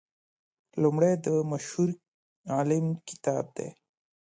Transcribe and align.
لومړی 0.83 1.13
د 1.25 1.27
مشهور 1.51 1.89
عالم 2.53 2.85
کتاب 3.07 3.45
دی. 3.57 3.69